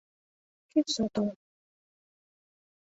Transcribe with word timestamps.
Кӱсото... 0.69 1.23